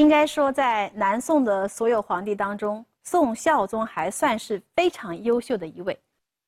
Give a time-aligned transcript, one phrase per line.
[0.00, 5.96] 应该说，在南宋的所有皇帝当中，宋孝宗还算是非常优秀的一位。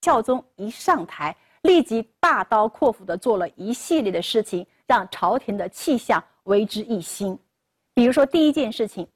[0.01, 7.38] 孝宗一上台，立即大刀阔斧地做了一系列的事情，让朝廷的气象为之一新。
[7.93, 9.07] 比如说，第一件事情，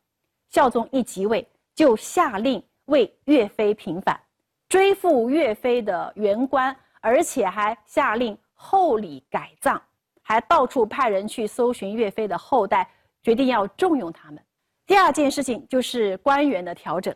[0.50, 4.20] 孝宗一即位就下令为岳飞平反，
[4.68, 9.80] 追复岳飞的原官，而且还下令厚礼改葬，
[10.20, 12.86] 还到处派人去搜寻岳飞的后代。
[13.26, 14.40] 决定要重用他们。
[14.86, 17.12] 第二件事情就是官员的调整。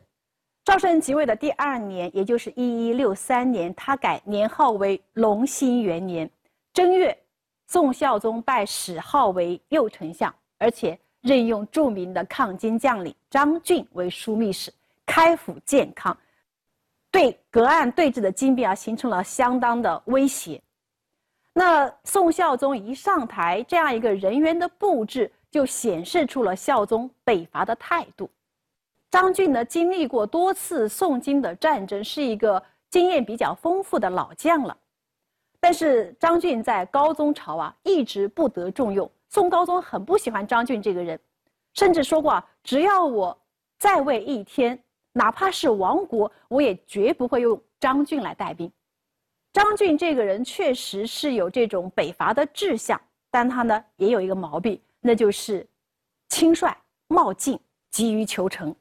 [0.65, 6.29] 赵胜即位的第二年，也就是一一六三年，他改年号为隆兴元年
[6.73, 7.17] 正月，
[7.69, 14.75] 宋孝宗拜史浩为右丞相，而且任用著名的抗金将领张俊为枢密使，
[15.07, 16.19] 开府建康，
[17.13, 20.61] 对隔岸对峙的金兵啊形成了相当的威胁。
[21.53, 25.31] 那宋孝宗一上台，这样一个人员的布置。
[25.51, 28.31] 就显示出了孝宗北伐的态度。
[29.11, 34.77] 张俊呢，经历过多次宋金的战争，是一个经验比较丰富的老将了。
[35.59, 39.11] 但是张俊在高宗朝啊，一直不得重用。
[39.29, 41.19] 宋高宗很不喜欢张俊这个人，
[41.75, 43.37] 甚至说过啊，只要我
[43.79, 44.81] 在位一天，
[45.13, 48.71] 哪怕是亡国，我也绝不会用张俊来带兵。
[49.53, 54.81] 张俊这个人确实是有这种北伐的志向，但他呢，也有一个毛病。
[55.01, 55.67] 那就是
[56.29, 56.77] 轻率
[57.09, 57.59] 冒进，
[57.91, 58.75] 急于求成。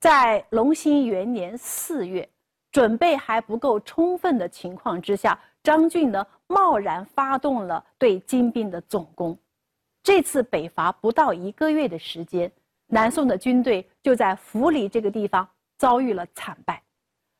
[0.00, 2.28] 在隆兴元年四月，
[2.72, 9.38] 准备还不够充分的情况之下，张俊呢贸然发动了对金兵的总攻。
[10.02, 12.50] 这次北伐不到一个月的时间，
[12.88, 15.48] 南宋的军队就在涪陵这个地方
[15.78, 16.82] 遭遇了惨败。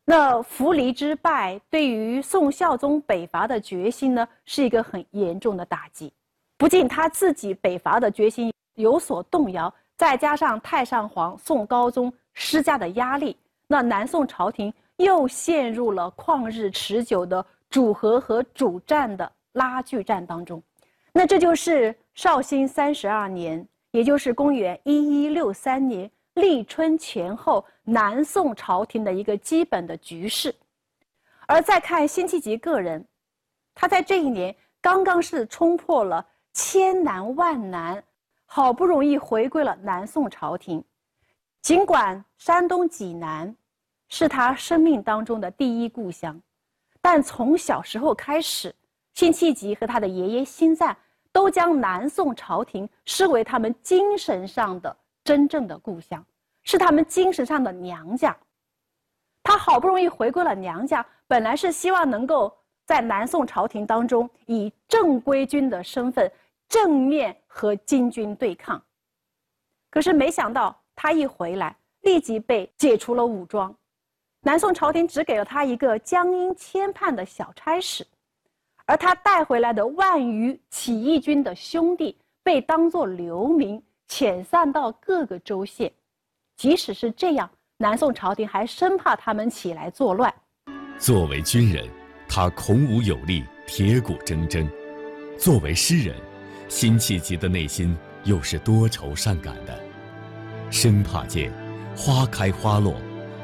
[0.05, 6.13] 那涪陵之败对于宋孝宗北伐的决心呢，是一个很严重的打击。
[6.63, 20.63] 不仅他自己北伐的决心有所动摇，再加上太上皇宋高宗施加的压力，那南宋朝廷又陷入了旷日持久的主和和主战的拉锯战当中。
[21.13, 30.55] 那这就是绍兴三十二年，也就是公元一一六三年立春前后，南宋朝廷的一个基本的局势。
[31.49, 33.05] 而再看辛弃疾个人，
[33.75, 36.25] 他在这一年刚刚是冲破了。
[36.53, 38.03] 千难万难，
[38.45, 40.85] 好不容易回归了南宋朝廷。
[41.63, 43.55] 尽管山东济南
[44.09, 46.39] 是他生命当中的第一故乡，
[47.01, 48.75] 但从小时候开始，
[49.15, 50.95] 辛弃疾和他的爷爷辛赞
[51.33, 56.23] 都将南宋朝廷视为他们精神上的真正的故乡，
[56.65, 58.37] 是他们精神上的娘家。
[59.43, 62.55] 他好不容易回归了娘家，本来是希望能够
[62.85, 66.31] 在南宋朝廷当中以正规军的身份。
[66.73, 68.83] 正面和金军对抗，
[69.91, 73.77] 可是没想到他一回来，立即被解除了武装。
[74.41, 78.07] 南宋朝廷只给了他一个江阴签判的小差事，
[78.87, 85.93] 而他带回来的万余起义军的兄弟被当作流民遣散到各个州县。
[86.57, 90.35] 即使是这样，南宋朝廷还生怕他们起来作乱。
[90.99, 91.87] 作为军人，
[92.27, 94.67] 他孔武有力，铁骨铮铮；
[95.39, 96.17] 作为诗人，
[96.73, 97.95] 辛弃疾的内心
[98.25, 99.79] 又是多愁善感的，
[100.71, 101.53] 生怕见
[101.95, 102.97] 花开花落，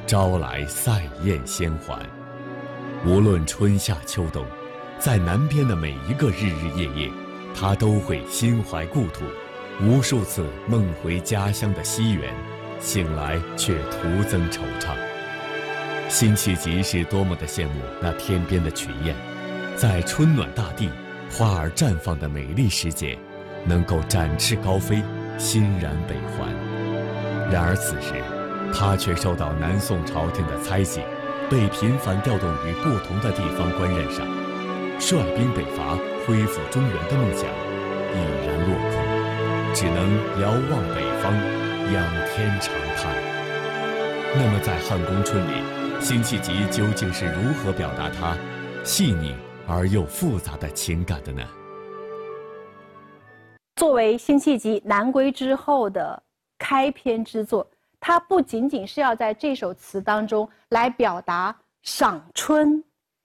[0.07, 2.01] 招来塞雁先还。
[3.05, 4.47] 无论春夏秋冬，
[4.99, 7.11] 在南边的每一个日日夜夜，
[7.55, 9.27] 他都会心怀故土，
[9.83, 12.33] 无数次梦回家乡的西园，
[12.81, 14.97] 醒来却徒增惆怅。
[16.09, 19.15] 辛弃疾是多么的羡慕那天边的群雁，
[19.77, 20.89] 在春暖大地。
[21.31, 23.19] 花儿绽放的美丽时节，
[23.65, 25.03] 能够展翅高飞，
[25.37, 26.49] 欣然北还。
[27.53, 28.15] 然而此时，
[28.73, 31.01] 他却受到南宋朝廷的猜忌，
[31.51, 34.27] 被频繁调动于不同的地方官任上，
[34.99, 35.97] 率兵北伐，
[36.27, 37.45] 恢复中原的梦想
[38.13, 39.97] 已然落空，只能
[40.41, 41.33] 遥望北方，
[41.93, 42.05] 仰
[42.35, 43.15] 天长叹。
[44.37, 45.63] 那么，在《汉宫春》里，
[46.01, 48.37] 辛弃疾究竟是如何表达他
[48.85, 49.35] 细腻？
[49.69, 51.43] 而又复杂的情感的呢？
[53.77, 56.21] 作为辛弃疾南归之后的
[56.59, 57.65] 开篇之作，
[58.01, 62.83] 它不仅仅是要在这首词当中来表达赏春、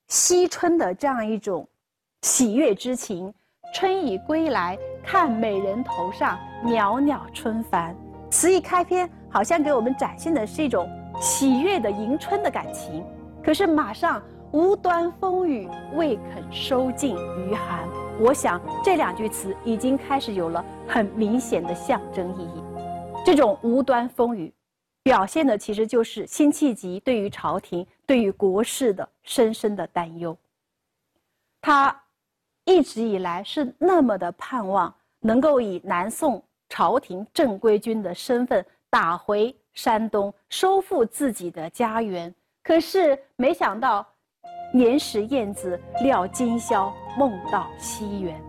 [0.10, 1.68] 惜春的这样一种
[2.24, 3.34] 喜悦之情。
[3.74, 7.95] 春已归来，看美人头上袅袅春幡。
[8.30, 10.88] 词一开篇，好像给我们展现的是一种
[11.19, 13.04] 喜悦的迎春的感情，
[13.44, 14.22] 可是马上。
[14.54, 17.90] 无端风雨未肯收尽余寒，
[18.20, 22.64] 我想这两句词已经开始有了很明显的象征意义。
[23.26, 24.54] 这种无端风雨，
[25.02, 30.38] 表现的其实就是辛弃疾对于朝廷、对于国事的深深的担忧。
[31.60, 32.04] 他
[32.66, 42.32] 一直以来是那么的盼望能够以南宋朝廷正规军的身份打回山东，收复自己的家园。
[42.62, 44.08] 可是没想到，
[44.74, 48.42] 年时燕子料今宵梦到西园。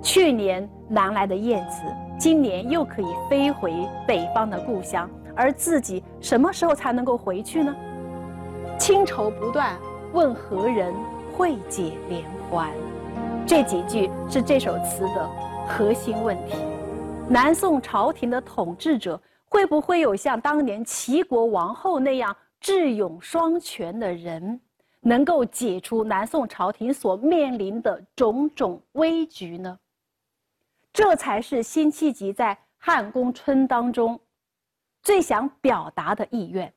[0.00, 1.82] 去年南来的燕子，
[2.18, 3.72] 今年又可以飞回
[4.06, 7.74] 北方的故乡，而自己什么时候才能够回去呢？
[8.78, 9.76] 清愁不断，
[10.12, 10.94] 问何人
[11.36, 12.70] 会解连环？
[13.44, 15.28] 这几句是这首词的
[15.66, 16.56] 核心问题。
[17.28, 24.60] 南宋朝廷的统治者会不会有像当年齐国王后那样智勇双全的人，
[25.04, 29.78] 能够解除南宋朝廷所面临的种种危局呢？
[30.92, 34.18] 这才是辛弃疾在《汉宫春》当中
[35.02, 36.72] 最想表达的意愿，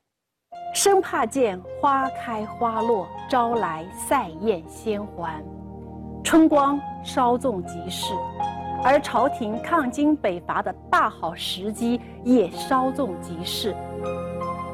[0.74, 5.44] 生怕见花开花落，招来塞雁先还。
[6.24, 8.14] 春光稍纵即逝，
[8.84, 13.76] 而朝廷抗金北伐的大好时机也稍纵即逝，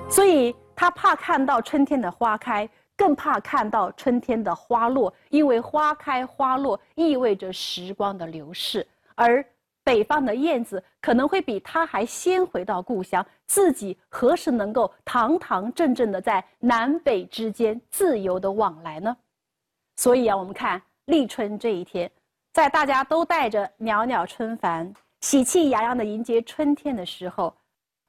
[0.10, 9.44] 所以他怕看到春天的花开，更怕看到春天的花落，因为花开花落意味着时光的流逝，而
[9.84, 19.18] 北方的燕子可能会比它还先回到故乡，自己何时能够堂堂正正的在南北之间自由的往来呢？
[19.98, 20.82] 所以啊，我们看。
[21.06, 22.10] 立春这一天，
[22.54, 27.54] 在大家都带着袅袅春帆、喜气洋洋的迎接春天的时候，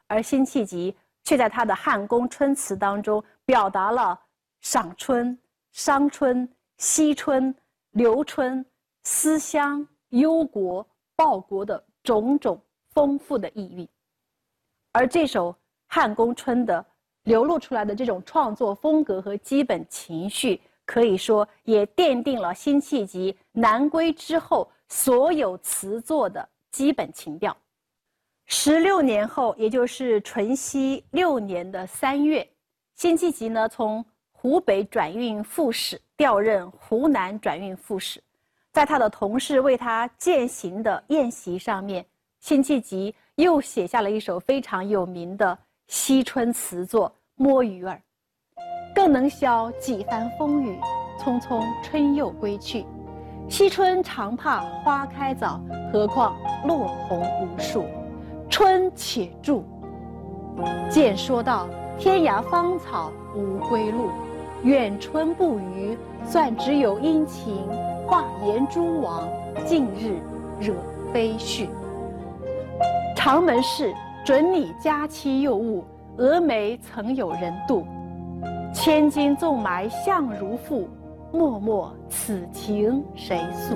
[0.07, 0.95] 而辛弃疾
[1.25, 4.21] 却在他的《汉宫春》词当中表达了
[4.63, 5.39] 赏春、
[5.73, 6.49] 伤春、
[6.79, 7.55] 惜春、
[7.91, 8.65] 留春、
[9.05, 13.87] 思乡、忧国、报国的种种丰富的意蕴。
[14.93, 15.53] 而这首
[15.87, 16.85] 《汉宫春》的
[17.25, 20.61] 流露出来的这种创作风格和基本情绪。
[20.85, 27.57] 可以说，也奠定了辛弃疾南归之后所有词作的基本情调。
[28.47, 32.47] 十六年后，也就是淳熙六年的三月，
[32.97, 34.05] 辛弃疾呢从
[34.43, 38.21] 湖北转运副使调任湖南转运副使，
[38.73, 42.05] 在他的同事为他饯行的宴席上面，
[42.41, 45.57] 辛弃疾又写下了一首非常有名的
[45.87, 47.95] 惜春词作《摸鱼儿》。
[48.93, 50.77] 更能消几番风雨，
[51.21, 52.85] 匆匆春又归去。
[53.49, 55.61] 惜春常怕花开早，
[55.93, 56.37] 何况
[56.67, 57.87] 落红无数。
[58.51, 59.65] 春且住。
[60.91, 64.11] 见说道：天涯芳草无归路，
[64.65, 67.67] 远春不余，算只有阴晴。
[68.07, 69.29] 画檐蛛网，
[69.65, 70.21] 近日
[70.61, 70.75] 惹
[71.13, 71.67] 飞絮。
[73.17, 73.93] 长门事，
[74.25, 75.85] 准你佳期又误。
[76.17, 77.83] 蛾眉曾有人妒。
[78.73, 80.89] 千金纵埋相如赋，
[81.33, 83.75] 脉脉此情谁诉？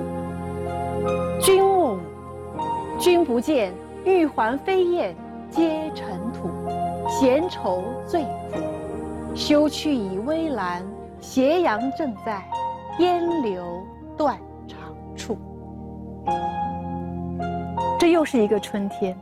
[1.41, 1.99] 君莫舞，
[2.97, 3.73] 君不见，
[4.05, 5.15] 玉环飞燕
[5.49, 6.47] 皆尘土。
[7.09, 8.59] 闲愁最苦，
[9.37, 10.83] 休去以微澜。
[11.21, 12.49] 斜阳正在，
[12.99, 13.85] 烟柳
[14.17, 15.37] 断肠处。
[17.99, 19.17] 这又是一个春天。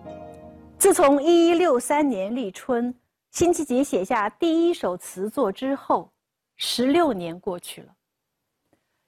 [0.78, 2.94] 自从一一六三年立春。
[3.32, 6.10] 辛弃疾写下第一首词作之后，
[6.56, 7.88] 十六年过去了。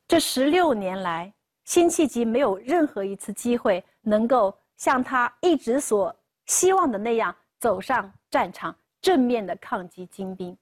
[0.06, 1.32] 这十六年来，
[1.64, 6.14] 辛弃疾没有任何一次机会能够像他一直所
[6.46, 10.58] 希望的那样走上战场，正面的抗击金兵。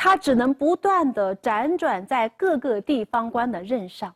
[0.00, 4.14] 他只能不断的辗转在各个地方官的任上。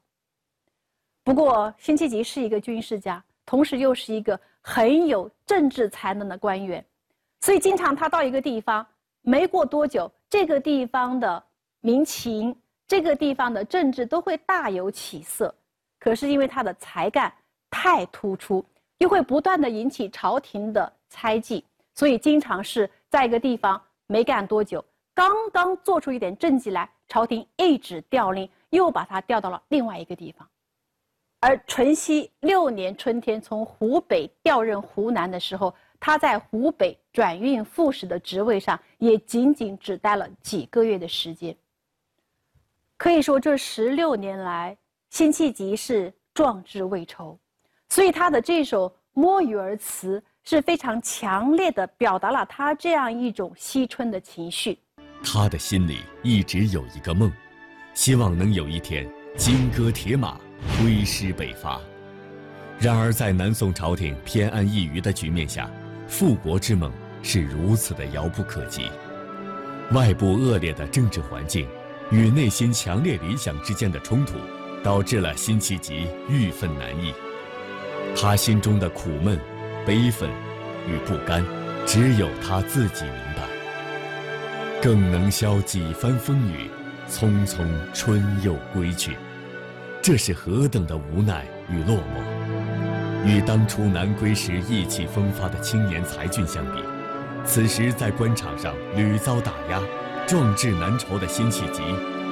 [1.24, 6.84] 不过，辛弃疾是一个军事家，同时又是一个很有政治才能的官员。
[7.40, 8.86] 所以，经常他到一个地方，
[9.22, 11.42] 没过多久，这个地方的
[11.80, 15.52] 民情、这个地方的政治都会大有起色。
[15.98, 17.32] 可是，因为他的才干
[17.68, 18.64] 太突出，
[18.98, 24.84] 又会不断的引起朝廷的猜忌，所以经常是在一个地方没干多久，
[25.14, 30.48] 刚刚做出一点政绩来，朝廷一纸调令，又把他调到了另外一个地方。
[31.40, 35.74] 而淳熙六年春天从湖北调任湖南的时候。
[36.04, 41.56] 他在湖北转运副使的职位上，也仅仅只待了几个月的时间。
[42.96, 44.76] 可以说，这十六年来，
[45.10, 47.38] 辛弃疾是壮志未酬，
[47.88, 54.76] 所以他的这首《摸鱼儿》词是非常强烈的表达了他这样一种惜春的情绪。
[55.24, 57.32] 他的心里一直有一个梦，
[57.94, 60.38] 希望能有一天金戈铁马，
[60.78, 61.80] 挥师北伐。
[62.78, 65.70] 然而，在南宋朝廷偏安一隅的局面下，
[66.08, 68.90] 复国之梦是如此的遥不可及。
[69.92, 71.68] 外部恶劣的政治环境
[72.10, 74.34] 与内心强烈理想之间的冲突，
[74.82, 77.14] 导致了辛弃疾郁愤难抑。
[78.16, 79.38] 他心中的苦闷、
[79.86, 80.28] 悲愤
[80.88, 81.44] 与不甘，
[81.86, 83.51] 只有他自己明白。
[84.82, 86.68] 更能消几番风雨，
[87.08, 89.16] 匆匆春又归去。
[90.02, 93.24] 这是何等的无奈与落寞！
[93.24, 96.82] 与当初南归时意气风发的青年才俊相比，
[97.44, 99.80] 此时在官场上屡遭打压、
[100.26, 101.80] 壮志难酬的辛弃疾，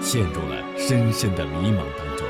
[0.02, 2.26] 陷入了深深的迷茫当中。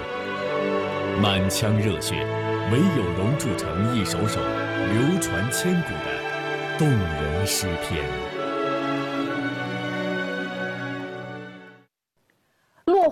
[1.22, 2.26] 满腔热血，
[2.70, 8.04] 唯有熔铸成一首首流传千古的动人诗篇。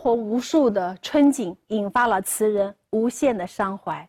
[0.08, 4.08] 或无数的春景，引发了词人无限的伤怀。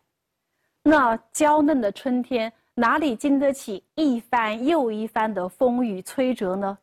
[0.82, 6.78] 那娇嫩的春天，哪里经得起一番又一番的风雨摧折呢？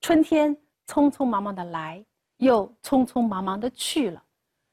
[0.00, 0.52] 春天
[0.88, 2.04] 匆匆忙忙的来，
[2.38, 4.20] 又匆匆忙忙的去了，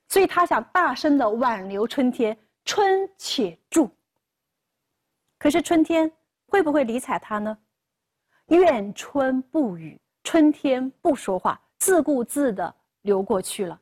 [0.09, 2.35] 所以他想大声的挽留春天，
[2.65, 3.87] 春且住。
[5.37, 6.11] 可是春天
[6.47, 7.55] 会不会理睬他呢？
[8.47, 13.79] 愿春不语，春天不说话，自顾自的流过去了。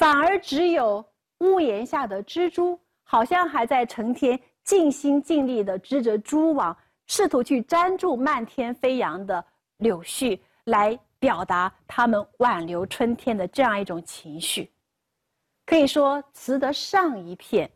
[0.00, 1.04] 反而只有
[1.40, 6.74] 屋檐下的蜘蛛，好像还在成天尽心尽力地织着蛛网，
[7.06, 9.44] 试图去粘住漫天飞扬的
[9.76, 14.72] 柳絮，来表达他们挽留春天的这样一种情绪。
[15.66, 17.70] 可以说，词的上一片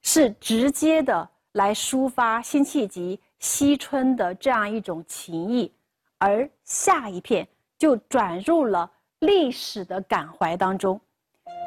[0.00, 5.70] 是直接的来抒发辛弃疾惜春的这样一种情意，
[6.16, 10.98] 而下一片就转入了历史的感怀当中。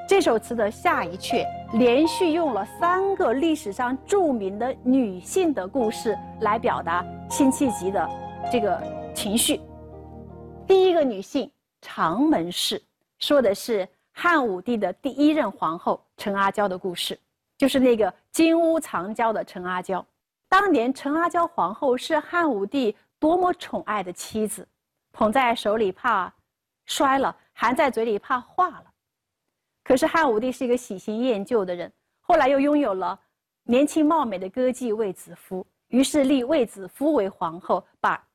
[0.07, 8.07] 这首词的下一阙连续用了三个历史上著名的女性的故事来表达辛弃疾的
[8.51, 8.79] 这个
[9.15, 9.59] 情绪。
[10.67, 11.51] 第一个女性
[11.81, 12.81] 长门氏，
[13.17, 17.19] 说的是汉武帝的第一任皇后陈阿娇的故事，
[17.57, 20.05] 就是那个金屋藏娇的陈阿娇。
[20.47, 24.67] 当年陈阿娇皇后是汉武帝多么宠爱的妻子，
[25.11, 26.31] 捧在手里怕
[26.85, 28.85] 摔了，含在嘴里怕化了。
[29.85, 33.17] 可是汉武帝是一个喜新厌旧的人，后来又拥有了
[33.63, 38.27] 年轻貌美的歌妓卫子夫，于是立卫子夫为皇后，把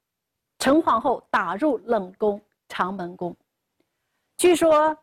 [0.61, 3.37] 陈皇后打入冷宫长门宫。
[4.37, 4.97] 据说，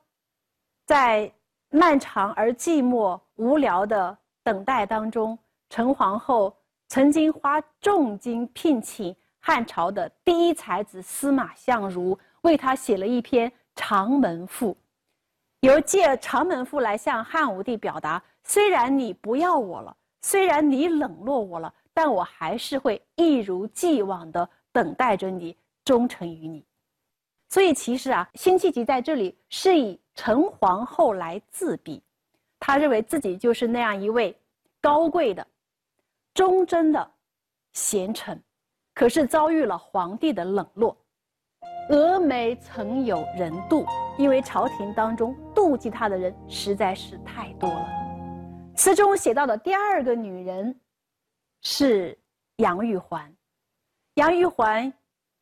[0.86, 1.30] 在
[1.70, 5.38] 漫长而寂寞无聊的等待当中，
[5.70, 6.56] 陈皇后
[6.88, 14.72] 曾经花重金聘请汉朝的第一才子司马相如，为他写了一篇《长门赋》。
[15.62, 26.64] 由借长门赋来向汉武帝表达：虽然你不要我了，虽然你冷落我了，但我还是会一如既往的等待着你，忠诚于你。
[27.50, 32.04] 所以，其实啊，辛弃疾在这里是以陈皇后来自比，
[32.60, 34.38] 他认为自己就是那样一位
[34.80, 35.46] 高贵的、
[36.34, 37.12] 忠贞的
[37.74, 38.40] 贤臣，
[38.94, 40.96] 可是遭遇了皇帝的冷落。
[41.90, 43.86] 峨眉曾有人妒，
[44.18, 47.88] 因为朝廷当中妒忌他的人实在是太多了。
[48.76, 50.78] 词中写到的第二个女人
[51.62, 52.18] 是
[52.58, 53.34] 杨玉环。
[54.16, 54.92] 杨玉环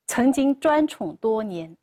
[0.05, 1.75] 曾经专宠多年，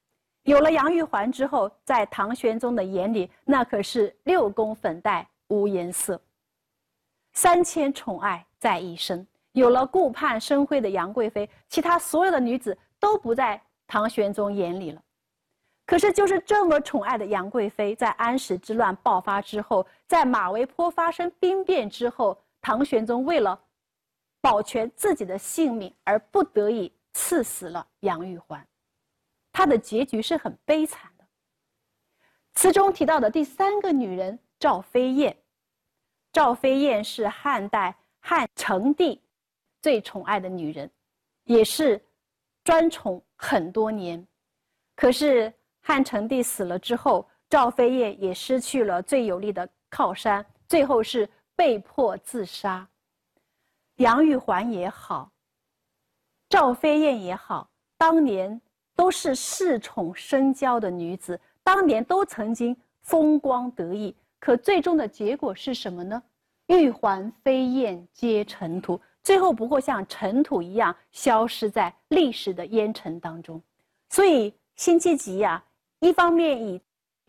[0.44, 6.20] 有了杨玉环之后，在唐玄宗的眼里，那可是六宫粉黛无颜色，
[7.32, 9.26] 三千宠爱在一身。
[9.52, 13.60] 有了顾盼生辉的杨贵妃，其他所有的女子都不在。
[13.92, 15.02] 唐玄宗眼里了，
[15.84, 23.62] 可是就是这么宠爱的杨贵妃，在安史之乱爆发之后，在马嵬坡发生兵变之后，唐玄宗为了
[24.40, 28.66] 保全自己的性命而不得已赐死了杨玉环，
[29.52, 31.26] 她的结局是很悲惨的。
[32.54, 35.36] 词中提到的第三个女人赵飞燕，
[36.32, 39.20] 赵飞燕是汉代汉成帝
[39.82, 40.90] 最宠爱的女人，
[41.44, 42.02] 也是。
[42.64, 44.24] 专宠很多年，
[44.94, 52.88] 可是汉成帝死了之后，赵飞燕也失去了最有力的靠山，最后是被迫自杀。
[53.96, 55.32] 杨玉环也好，
[56.48, 57.68] 赵飞燕也好，
[57.98, 58.60] 当年
[58.94, 66.22] 都是恃宠生骄的女子，当年都曾经风光得意，可最终的结果是什么呢？
[66.68, 69.00] 玉环飞燕皆尘土。
[69.22, 73.60] 最后不过像尘土一样消失在历史的烟尘当中，
[74.08, 75.62] 所以辛弃疾呀，
[76.00, 76.80] 一方面以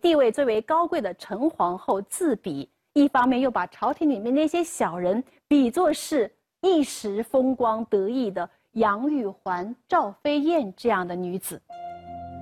[0.01, 6.31] 地位最为高贵的陈皇后自比，一方面又把朝廷里面那些小人比作是
[6.61, 11.61] 一时风光得意的杨玉环、赵飞燕这样的女子。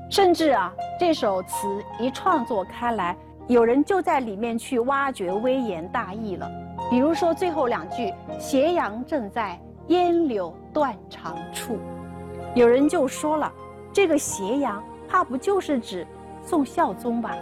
[0.10, 3.18] 甚至啊，这首词一创作开来，
[3.48, 6.50] 有人就在里面去挖掘微言大义了。
[6.92, 9.58] 比如说最后两句“斜阳正在
[9.88, 11.80] 烟柳断肠处”，
[12.54, 13.50] 有人就说了，
[13.94, 16.06] 这个斜阳怕不就是指
[16.44, 17.34] 宋孝宗吧？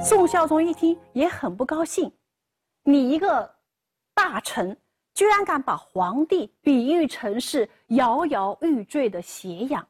[0.00, 2.08] 宋孝宗一听也很不高兴，
[2.84, 3.52] 你一个
[4.14, 4.76] 大臣，
[5.12, 9.84] 居然敢把皇帝比喻成是摇摇欲坠的斜阳。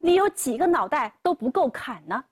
[0.00, 2.22] 你有几个脑袋都不够砍呢。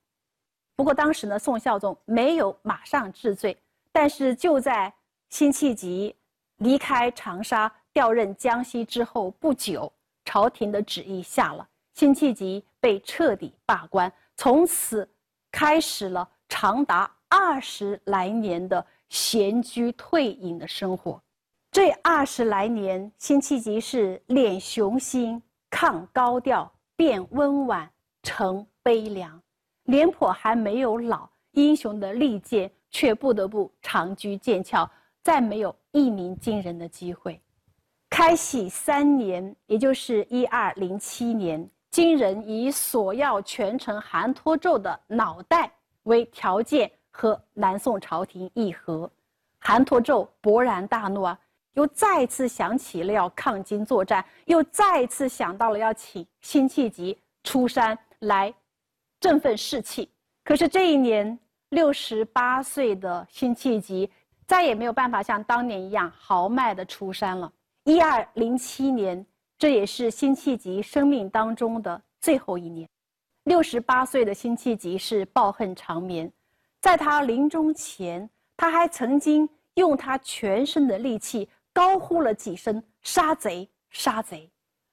[0.77, 3.57] 不过当时呢，宋孝宗没有马上治罪，
[3.91, 4.93] 但是就在
[5.35, 6.15] 辛弃疾
[6.59, 9.93] 离开长沙调任江西之后不久，
[10.25, 15.11] 朝廷的旨意下了，辛弃疾被彻底罢官，从此
[15.51, 21.21] 开始了长达二十来年的闲居退隐的生活。
[21.73, 26.73] 这二十来年，辛弃疾是敛雄心，抗高调。
[26.95, 27.91] 变温婉
[28.23, 29.43] 成悲凉，
[29.83, 34.89] 廉颇还没有老，英雄的利剑却不得不长居剑鞘，
[35.25, 37.41] 再没有一鸣惊人的机会。
[38.11, 45.73] 开禧三年，也就是一二零七年，金人以索要权臣韩托胄的脑袋
[46.05, 49.11] 为条件和南宋朝廷议和，
[49.59, 51.37] 韩托胄勃然大怒啊！
[51.73, 58.55] 又再次想起了要抗金作战，又再次想到了要请辛弃疾出山来
[59.19, 60.09] 振奋士气。
[60.45, 61.37] 可是这一年，
[61.71, 64.09] 六十八岁的辛弃疾
[64.47, 67.53] 再也没有办法像当年一样豪迈的出山了。
[67.85, 69.25] 一二零七年，
[69.59, 72.89] 这也是辛弃疾生命当中的最后一年。
[73.45, 76.31] 六十八岁的辛弃疾是抱恨长眠，
[76.81, 81.49] 在他临终前，他还曾经用他全身的力气。
[81.77, 84.49] 高呼了几声“杀贼，杀贼”，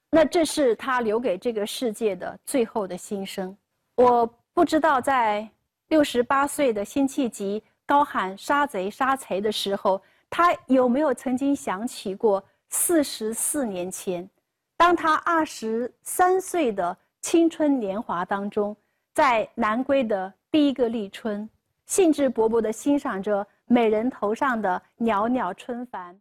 [0.09, 3.55] 那这是他留给这个世界的最后的心声。
[3.97, 5.47] 我不知道，在
[5.89, 7.61] 六十八岁的辛弃疾
[7.91, 14.29] 高喊“杀贼，杀贼”的时候，他有没有曾经想起过四十四年前，
[14.77, 18.73] 当他二十三岁的青春年华当中，
[19.13, 21.49] 在南归的第一个立春，
[21.85, 26.15] 兴致勃勃地欣赏着美人头上的袅袅春幡。